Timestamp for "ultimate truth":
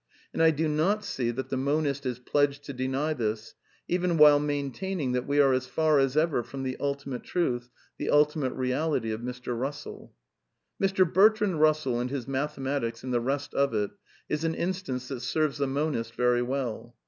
6.79-7.69